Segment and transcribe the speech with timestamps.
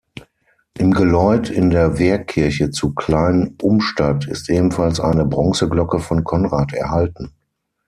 [0.79, 7.35] Im Geläut in der Wehrkirche zu Klein-Umstadt ist ebenfalls eine Bronzeglocke von Konrad erhalten.